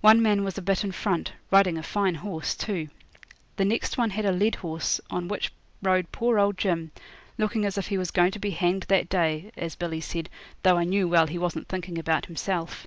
[0.00, 2.86] One man was a bit in front riding a fine horse, too.
[3.56, 6.92] The next one had a led horse, on which rode poor old Jim,
[7.36, 10.30] looking as if he was going to be hanged that day, as Billy said,
[10.62, 12.86] though I knew well he wasn't thinking about himself.